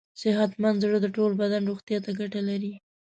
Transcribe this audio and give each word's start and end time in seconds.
صحتمند 0.21 0.81
زړه 0.83 0.97
د 1.01 1.07
ټول 1.15 1.31
بدن 1.41 1.61
روغتیا 1.69 1.97
ته 2.05 2.11
ګټه 2.19 2.41
لري. 2.49 2.73